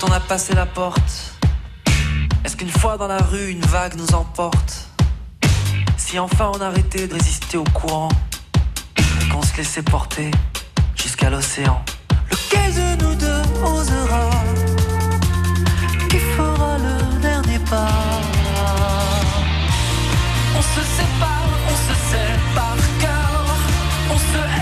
[0.00, 1.34] Quand on a passé la porte.
[2.44, 4.88] Est-ce qu'une fois dans la rue, une vague nous emporte?
[5.96, 8.08] Si enfin on arrêtait de résister au courant
[8.96, 10.30] Et qu'on se laissait porter
[10.96, 11.82] jusqu'à l'océan.
[12.30, 14.30] Lequel de nous deux osera?
[16.08, 17.88] Qui fera le dernier pas?
[20.56, 23.44] On se sépare, on se par cœur
[24.10, 24.59] On se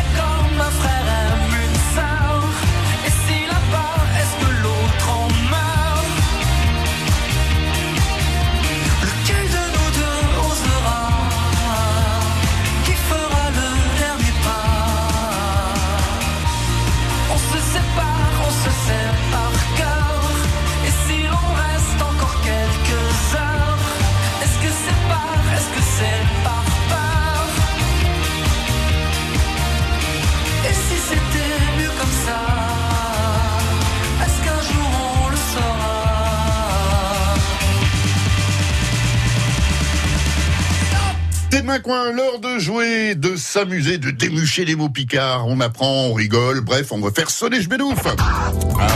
[41.77, 45.47] Coin, l'heure de jouer, de s'amuser, de démucher les mots picards.
[45.47, 47.99] On apprend, on rigole, bref, on va faire sonner Jbedouf.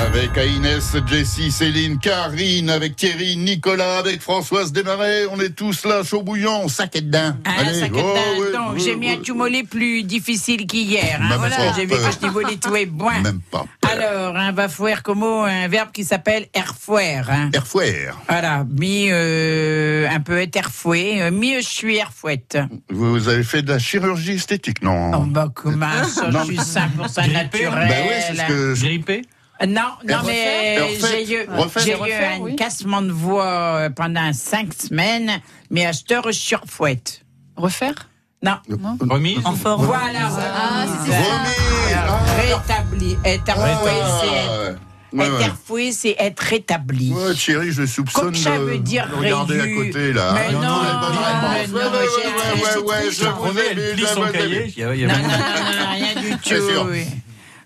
[0.07, 6.03] Avec Inès, Jessie, Céline, Karine, avec Thierry, Nicolas, avec Françoise Desmarais, on est tous là,
[6.03, 7.35] chaud bouillant, sac et dedans.
[7.45, 11.21] Hein, Allez, que oh, ouais, donc, j'ai mis un tumolet plus difficile qu'hier.
[11.23, 13.11] Hein, voilà, j'ai vu que je niveau les tout est bon.
[13.23, 13.67] Même pas.
[13.93, 17.17] Alors, un va faire comme mot, un verbe qui s'appelle erfouer.
[17.29, 17.51] Hein.
[17.53, 18.09] Erfouer.
[18.29, 22.59] Voilà, mi euh, un peu être erfoué, euh, mi je suis erfouette.
[22.91, 25.13] Vous avez fait de la chirurgie esthétique, non?
[25.15, 26.41] Oh bah comment ça, Non.
[26.41, 27.89] je suis 100% naturel.
[27.89, 29.23] Bah oui, c'est ce que je- Grippé
[29.63, 31.47] Euh, Non, non, mais j'ai eu,
[31.85, 32.57] j'ai eu un oui.
[32.57, 35.31] cassement de voix euh, pendant cinq semaines,
[35.71, 37.23] mais à cette heure, je suis refouette.
[37.57, 38.09] Refaire?
[38.43, 38.57] Non.
[39.09, 39.87] Remise En forme.
[39.87, 40.29] Voilà.
[40.31, 41.95] Ah, c'est Remise.
[41.95, 42.19] Ah.
[42.41, 43.17] Rétabli.
[43.25, 43.91] Être refoué,
[44.21, 44.79] c'est être,
[45.13, 45.33] Ouais, être
[45.71, 45.91] ouais.
[45.93, 47.13] c'est être rétabli.
[47.13, 50.33] Ouais, Thierry, je soupçonne Comme ça de- veut dire de regarder à côté, là.
[50.35, 51.69] Mais Ah, non, réponse.
[51.71, 51.79] non,
[52.89, 53.63] Ouais, je prenais,
[53.93, 54.75] ai- son cahier.
[54.79, 56.89] Non, non, non, non, rien du tout.
[56.91, 57.05] oui.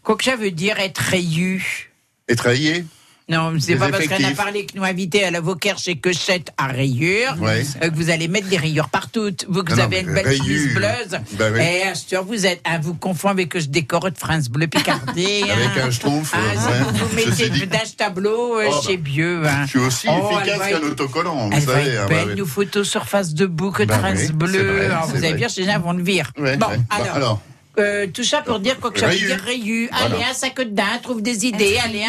[0.03, 1.91] Quoi que ça veut dire être rayu.
[2.29, 2.85] Être rayé
[3.29, 6.69] Non, c'est pas parce qu'on a parlé que nous invités à l'avocat chez Cochette à
[6.69, 7.65] rayures Ouais.
[7.83, 9.33] euh, que vous allez mettre des rayures partout.
[9.49, 11.19] Vous que Non, vous non, avez une belle chemise bleuse.
[11.33, 11.59] Bah oui.
[11.61, 14.69] Et cette heure, vous êtes, ah, vous confond avec que je décore de France Bleu
[14.69, 15.43] Picardie.
[15.43, 15.87] Avec hein.
[15.89, 16.93] un schtroumpf, Ah, euh, ouais.
[16.93, 17.67] vous Je mettez dit.
[17.67, 19.03] dash tableau euh, Oh, chez bah.
[19.03, 19.43] Bieux.
[19.45, 19.63] hein.
[19.65, 21.91] Je suis aussi Oh, efficace qu'un autocollant, vous savez.
[21.91, 24.89] être hein, belle, bah, nos photos sur face de bouc, Bah c'est bleue.
[25.09, 26.31] vous allez dire, c'est gens vont le vire.
[26.39, 27.43] Ouais, bon, alors, alors.
[27.79, 29.89] Euh, tout ça pour dire quoi que ça veut dire rayu.
[29.91, 30.17] Voilà.
[30.17, 31.77] Allez, un sac dedans, trouve des idées.
[31.85, 32.05] Allez,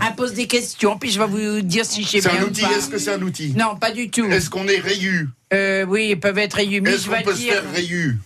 [0.00, 2.44] un, pose des questions, puis je vais vous dire si je sais C'est bien un
[2.44, 4.26] ou outil, est-ce que c'est un outil Non, pas du tout.
[4.26, 6.56] Est-ce qu'on est rayu Euh, oui, ils peuvent être.
[6.56, 7.52] Mais Est-ce je qu'on vais peut se dire.
[7.54, 8.18] faire rayu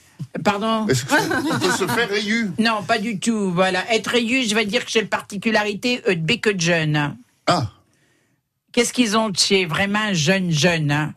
[0.45, 1.17] Pardon Est-ce qu'on
[1.59, 3.51] peut se faire rayu Non, pas du tout.
[3.53, 3.85] Voilà.
[3.93, 7.17] Être rayu, je vais dire que j'ai la particularité euh, de bec de jeune.
[7.47, 7.71] Ah,
[8.73, 11.13] Qu'est-ce qu'ils ont de chez vraiment jeunes jeunes hein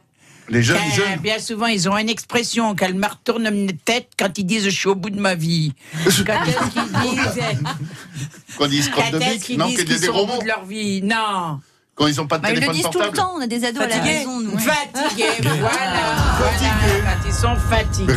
[0.54, 1.20] les jeunes, Euh, jeunes.
[1.20, 3.52] Bien souvent, ils ont une expression qu'elle me retourne la
[3.86, 5.74] tête quand ils disent je suis au bout de ma vie.
[6.06, 6.10] Quand
[6.46, 7.44] est-ce qu'ils disent
[8.58, 10.48] Quand ils se crottent de bique qu'ils Non, disent qu'ils des sont au bout de
[10.48, 11.02] leur vie?
[11.02, 11.60] Non.
[11.96, 13.18] Quand ils n'ont pas de Bah, ils le téléphone disent tout le portable.
[13.18, 14.18] temps, on a des ados à la Fatigués.
[14.20, 14.40] maison.
[14.40, 14.58] nous.
[14.58, 15.56] Fatigués, voilà.
[15.60, 16.74] voilà.
[17.04, 18.14] Quand ils sont fatigués.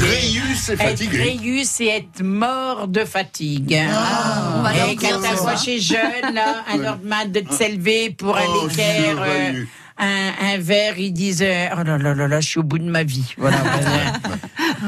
[0.57, 1.19] C'est Être fatigué.
[1.19, 3.79] rayu, c'est être mort de fatigue.
[3.87, 8.31] va aller Et quand ta voix chez jeune, là, on leur demande de s'élever pour
[8.31, 9.65] Oh, aller faire euh.
[9.99, 12.79] Un, un verre, ils disent euh, Oh là là là là, je suis au bout
[12.79, 13.35] de ma vie.
[13.39, 13.57] Voilà.
[13.81, 14.13] voilà.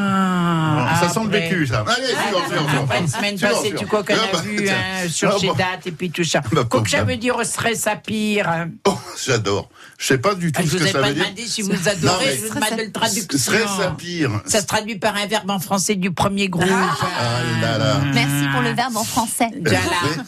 [0.00, 1.84] Ah, ça sent le vécu, ça.
[1.86, 2.82] Allez, suivant.
[2.84, 5.46] Après une semaine passée, tu crois qu'on Ah, a bah, vu hein, sur Ah, ces
[5.48, 5.54] bah.
[5.58, 6.42] dates et puis tout ça.
[6.52, 8.66] Bah, Quoi que ça veut dire serait sa pire.
[8.86, 9.68] Oh, j'adore.
[9.98, 11.24] Je sais pas du tout Ah, je ce vous que ai ça veut dire.
[11.24, 13.38] demandé si vous Non, adorez, mais je vous demande de traduction.
[13.38, 14.30] Serait sa pire.
[14.46, 16.66] Ça se traduit par un verbe en français du premier groupe.
[16.70, 18.00] Ah là là.
[18.14, 19.48] Merci pour le verbe en français.
[19.66, 19.78] Serait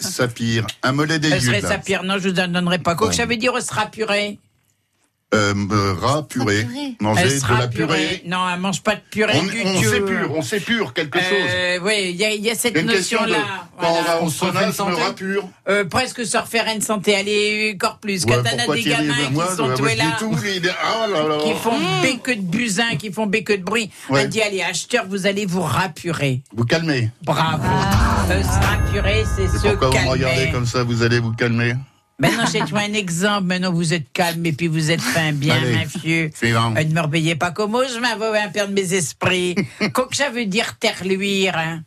[0.01, 0.67] sa pire.
[0.83, 1.69] Un mollet serait là.
[1.69, 2.03] sa pire.
[2.03, 2.95] Non, je vous en donnerai pas.
[2.95, 4.39] Quoi que ça veut dire sera purée
[5.33, 6.67] Euh, euh, rat purée.
[7.01, 8.23] Manger Elle de la purée.
[8.27, 9.89] Non, elle mange pas de purée On, du on tout.
[9.89, 11.49] s'épure, on s'épure quelque chose.
[11.49, 13.37] Euh, oui, il y, a- il y a cette notion-là.
[13.81, 14.17] Quand on Voilà.
[14.19, 15.49] va au sauna, je me rapure.
[15.69, 18.25] Euh, presque se refaire une santé, allez, encore plus.
[18.25, 21.39] Ouais, Quand on a des gamins moi, qui sont tous là, tout, oh là là.
[21.45, 24.25] qui font béque de busin, qui font béque de bruit, Ouais.
[24.25, 26.41] on dit, allez, acheteur, vous allez vous rapurer.
[26.53, 27.09] Vous calmez.
[27.23, 27.63] Bravo.
[28.33, 30.53] Euh, se rapurer, c'est se pourquoi vous me regardez calmer.
[30.53, 31.75] comme ça Vous allez vous calmer
[32.21, 33.47] Maintenant, j'ai toi un exemple.
[33.47, 36.31] Maintenant, vous êtes calme et puis vous êtes fin, bien, Allez, mafieux.
[36.35, 36.75] suivant.
[36.77, 39.55] Euh, Ne me reveillez pas comme moi, je m'avoue un perdre mes esprits.
[39.95, 41.83] Quoi que ça veut dire terre-luire hein?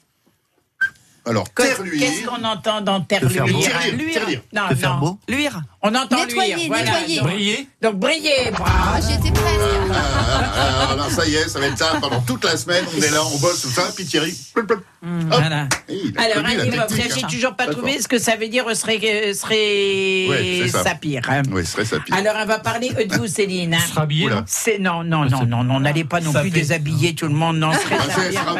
[1.25, 1.99] Alors, Que- terre lui.
[1.99, 4.25] Qu'est-ce qu'on entend dans terre-luire Luire?
[4.25, 4.41] tirer.
[4.51, 4.63] Non,
[5.01, 5.19] non.
[5.29, 5.61] Luire?
[5.85, 6.67] On entend Nettoyer, luire.
[6.69, 6.91] Voilà.
[7.01, 7.17] nettoyer.
[7.19, 8.51] Donc- Briller Donc briller.
[8.65, 9.59] Ah, j'étais presque.
[9.91, 12.85] Ah, ah, alors ça y est, ça va être ça pendant toute la semaine.
[12.97, 14.33] On est là, on bosse tout ça, puis Thierry.
[14.53, 14.79] plop, plop.
[14.79, 15.09] Hop.
[15.27, 15.67] Voilà.
[15.89, 17.27] Et Alors, technique, n'avez hein.
[17.29, 20.83] toujours pas trouvé ce que ça veut dire serait, euh, serait Ouais, c'est ça.
[20.83, 21.21] sapir.
[21.27, 21.41] hein.
[21.51, 22.15] Oui, serait sa pire.
[22.15, 23.73] Alors, on va parler de vous, Céline.
[23.73, 23.79] hein.
[23.85, 24.35] Se rhabiller, Oula.
[24.35, 27.27] non C'est non, non, non, non, non, n'allez pas non Ça plus fait- déshabiller tout
[27.27, 27.57] le monde.
[27.57, 28.55] Non, serait Ah, sapir,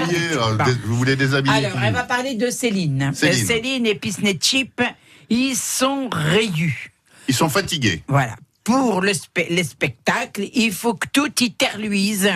[0.85, 1.93] vous voulez déshabiller Alors, monde.
[1.93, 3.11] va parler de Céline.
[3.15, 3.43] Céline.
[3.43, 4.81] Euh, Céline et Pisney Chip,
[5.29, 6.89] ils sont rayus.
[7.27, 8.03] Ils sont fatigués.
[8.07, 8.35] Voilà.
[8.63, 12.29] Pour le, spe- les spectacles, il faut que tout y terluise.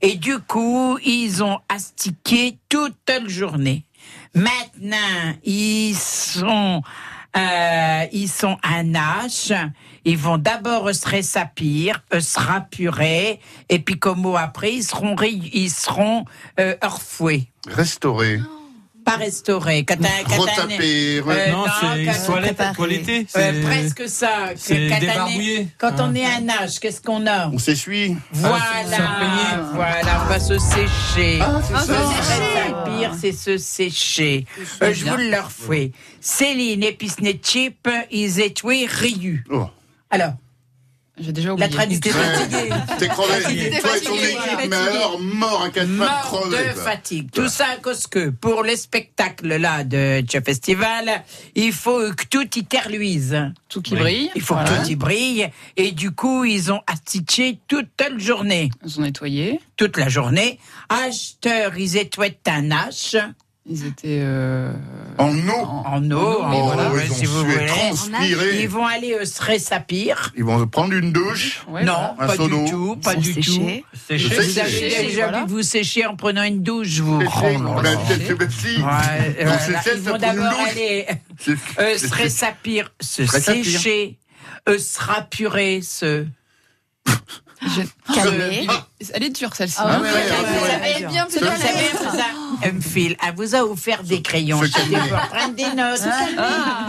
[0.00, 3.84] Et du coup, ils ont astiqué toute la journée.
[4.34, 6.82] Maintenant, ils sont,
[7.36, 9.52] euh, ils sont à Nash.
[10.04, 15.16] Ils vont d'abord se ressapir, euh, se rapurer, et puis comme mot après, ils seront,
[15.22, 16.24] ils seront
[16.60, 17.48] euh, refoués.
[17.66, 18.40] Restaurés.
[19.06, 19.16] Pas
[20.04, 21.20] un- quand un- Retaper.
[21.26, 23.20] Euh, Non, c'est toilette, toiletté.
[23.20, 24.48] euh, c'est- presque ça.
[24.52, 25.68] Que- c'est quand on est- débarbouillé.
[25.78, 26.18] Quand on Ah.
[26.18, 27.48] est à nage, qu'est-ce qu'on a?
[27.48, 28.16] On s'essuie.
[28.32, 29.62] Voilà, se peigner.
[29.74, 31.38] voilà, on va se sécher.
[31.40, 31.92] Ah, c'est Ah, ça.
[32.68, 34.44] Le pire, c'est se sécher.
[34.82, 35.92] Euh, je vous le refais.
[36.20, 39.44] Céline et Pisney Chip, ils étaient rius.
[39.50, 39.66] Oh.
[40.10, 40.32] Alors,
[41.18, 41.70] J'ai déjà la oublié.
[41.70, 42.12] traduction.
[42.12, 43.70] Ouais, T'es crevé.
[43.70, 46.56] T'es Toi et ton fatigué, équipe, mais alors mort à quatre pattes crevé.
[46.68, 47.30] de fatigue.
[47.32, 51.22] Tout ça à cause que pour le spectacle là de ce festival,
[51.54, 53.36] il faut que tout y terluise.
[53.68, 54.30] Tout qui brille.
[54.34, 55.48] Il faut que tout y brille.
[55.76, 58.70] Et du coup, ils ont astiché toute la journée.
[58.84, 59.60] Ils ont nettoyé.
[59.76, 60.58] Toute la journée.
[60.90, 63.16] Acheteurs, ils étaient un H.
[63.68, 64.20] Ils étaient.
[64.22, 64.72] euh,
[65.18, 65.52] En eau.
[65.86, 67.66] En eau, en Oh, voilà, ils ont si vous voulez.
[67.66, 68.62] transpiré.
[68.62, 70.32] Ils vont aller euh, se ressapir.
[70.36, 71.64] Ils vont prendre une douche.
[71.68, 72.14] ouais, non.
[72.18, 73.40] Un pas du tout, pas Ils du tout.
[74.08, 74.28] Séché.
[74.28, 75.44] Vous avez Séché, déjà voilà.
[75.46, 77.20] vu vous sécher en prenant une douche, vous.
[77.20, 77.56] C'est.
[77.60, 78.76] Oh, peut-être fait petit.
[78.82, 79.36] Ouais,
[79.96, 81.06] Ils vont d'abord aller
[81.38, 82.06] C'est- euh, c'est-
[83.00, 84.18] se sécher,
[84.68, 86.24] euh, se rapurer, se...
[87.74, 88.66] J'ai- Calmer.
[88.68, 89.76] Ah, Elle est dure celle-ci.
[89.78, 90.70] Ah ouais, ouais, ouais, vous ouais.
[90.70, 91.58] savez bien Vous plus savez,
[91.90, 92.68] elle vous a,
[93.26, 94.62] elle vous a offert des crayons.
[94.62, 94.98] Se calmer.
[95.30, 96.00] prendre des notes.
[96.38, 96.86] Ah,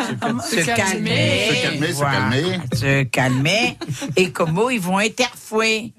[0.49, 1.49] se se calmer.
[1.49, 2.59] Se calmer, se calmer.
[2.73, 3.77] Se calmer.
[4.15, 5.75] Et comment ils vont être refoués.
[5.75, 5.93] Et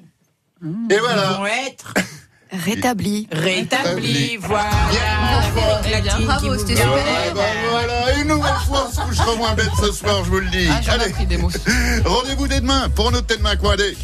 [0.91, 1.33] Ils voilà.
[1.39, 1.95] vont être
[2.51, 3.29] Rétabli.
[3.31, 4.39] rétablis.
[4.39, 4.71] Voilà.
[4.91, 7.35] Bien, latine Bravo, c'était super.
[7.71, 10.67] Voilà, une nouvelle fois, on se couchera moins bête ce soir, je vous le dis.
[10.71, 11.13] Ah, Allez,
[12.07, 13.97] rendez-vous dès demain pour notre tête main allez.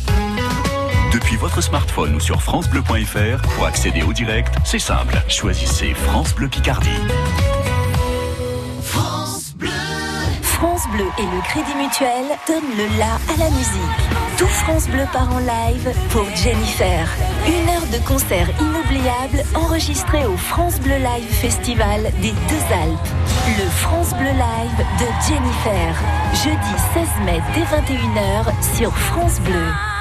[1.15, 5.17] Depuis votre smartphone ou sur FranceBleu.fr, pour accéder au direct, c'est simple.
[5.29, 6.89] Choisissez France Bleu Picardie.
[10.43, 14.39] France Bleu et le Crédit Mutuel donnent le la à la musique.
[14.39, 17.09] Tout France Bleu part en live pour Jennifer.
[17.47, 23.09] Une heure de concert inoubliable enregistré au France Bleu Live Festival des Deux Alpes.
[23.57, 25.95] Le France Bleu Live de Jennifer.
[26.43, 29.94] Jeudi 16 mai dès 21h sur France Bleu.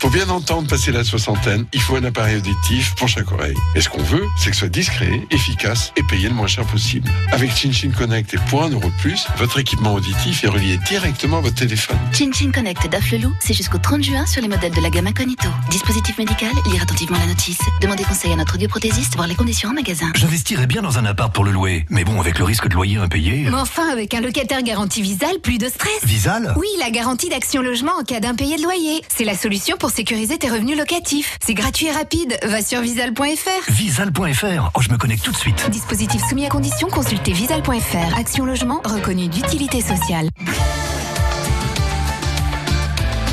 [0.00, 3.54] Pour bien entendre passer la soixantaine, il faut un appareil auditif pour chaque oreille.
[3.74, 6.64] Et ce qu'on veut, c'est que ce soit discret, efficace et payé le moins cher
[6.64, 7.06] possible.
[7.32, 11.36] Avec ChinChin Connect et pour 1 euro de plus, votre équipement auditif est relié directement
[11.38, 11.98] à votre téléphone.
[12.14, 15.48] Chin Chin Connect d'Afflelou, c'est jusqu'au 30 juin sur les modèles de la gamme Incognito.
[15.68, 17.60] Dispositif médical, lire attentivement la notice.
[17.82, 20.10] Demandez conseil à notre audioprothésiste, voir les conditions en magasin.
[20.14, 22.96] J'investirais bien dans un appart pour le louer, mais bon, avec le risque de loyer
[22.96, 23.44] impayé.
[23.50, 26.02] Mais enfin, avec un locataire garanti Visal, plus de stress.
[26.04, 26.54] Visal?
[26.56, 29.02] Oui, la garantie d'Action Logement en cas d'impayé de loyer.
[29.14, 31.38] C'est la solution pour sécuriser tes revenus locatifs.
[31.44, 32.38] C'est gratuit et rapide.
[32.44, 33.70] Va sur visal.fr.
[33.70, 34.70] Visal.fr.
[34.74, 35.68] Oh, je me connecte tout de suite.
[35.70, 38.18] Dispositif soumis à condition, consultez visal.fr.
[38.18, 40.28] Action Logement reconnu d'utilité sociale.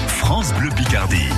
[0.08, 1.30] France Bleu Picardie.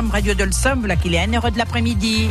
[0.00, 2.30] Programme radio de Somme, là qu'il est 1h de l'après-midi.